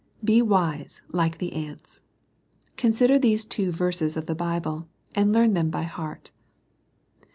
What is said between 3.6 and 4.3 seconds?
verses of